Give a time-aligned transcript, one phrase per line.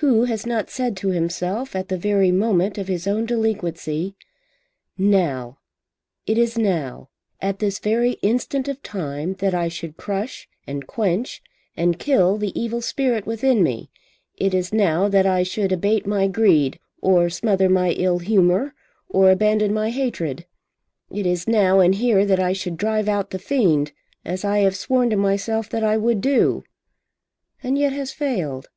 [0.00, 4.14] Who has not said to himself at the very moment of his own delinquency,
[4.96, 5.58] "Now,
[6.26, 7.10] it is now,
[7.42, 11.42] at this very instant of time, that I should crush, and quench,
[11.76, 13.90] and kill the evil spirit within me;
[14.38, 18.72] it is now that I should abate my greed, or smother my ill humour,
[19.10, 20.46] or abandon my hatred.
[21.12, 23.92] It is now, and here, that I should drive out the fiend,
[24.24, 26.64] as I have sworn to myself that I would do,"
[27.62, 28.70] and yet has failed?